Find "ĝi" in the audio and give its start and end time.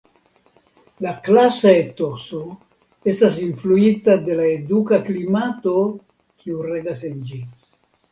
7.29-7.39